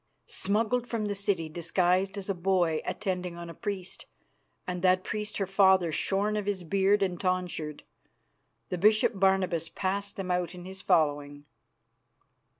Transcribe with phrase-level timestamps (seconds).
[0.25, 4.07] "Smuggled from the city disguised as a boy attending on a priest,
[4.65, 7.83] and that priest her father shorn of his beard and tonsured.
[8.69, 11.45] The Bishop Barnabas passed them out in his following."